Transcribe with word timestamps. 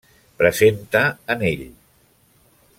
Presenta 0.41 1.03
anell. 1.35 1.63